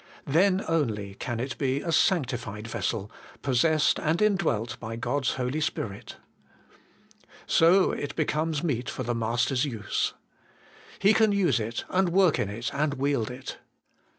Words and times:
Then 0.25 0.65
only 0.67 1.13
can 1.13 1.39
it 1.39 1.59
be 1.59 1.81
a 1.81 1.91
sanctified 1.91 2.65
vessel, 2.67 3.11
possessed 3.43 3.99
and 3.99 4.19
indwelt 4.19 4.79
by 4.79 4.95
God's 4.95 5.33
Holy 5.35 5.61
Spirit. 5.61 6.17
So 7.45 7.91
it 7.91 8.15
becomes 8.15 8.63
meet 8.63 8.89
for 8.89 9.03
the 9.03 9.13
Master's 9.13 9.63
use. 9.63 10.15
He 10.97 11.13
can 11.13 11.31
use 11.31 11.59
it, 11.59 11.85
and 11.87 12.09
work 12.09 12.39
in 12.39 12.49
it, 12.49 12.73
and 12.73 12.95
wield 12.95 13.29
it. 13.29 13.59